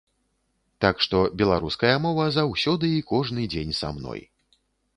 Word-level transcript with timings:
Так 0.85 0.95
што 1.05 1.17
беларуская 1.41 1.93
мова 2.07 2.25
заўсёды 2.39 2.91
і 2.97 3.05
кожны 3.15 3.47
дзень 3.55 3.79
са 3.81 3.93
мной. 3.99 4.21